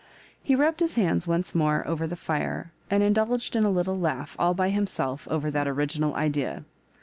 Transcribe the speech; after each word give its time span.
He 0.41 0.55
rubbed 0.55 0.79
his 0.79 0.95
hq^ds 0.97 1.27
once 1.27 1.53
ipore 1.53 1.85
over 1.85 2.07
the 2.07 2.15
fire, 2.15 2.71
and 2.89 3.03
indulged 3.03 3.55
in 3.55 3.65
a 3.65 3.69
little 3.69 3.93
laugh 3.93 4.35
all 4.39 4.55
by 4.55 4.69
himself 4.71 5.27
over 5.29 5.51
that 5.51 5.67
original 5.67 6.15
idea. 6.15 6.63